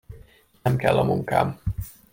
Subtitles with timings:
[0.61, 1.61] Nem kell a munkám.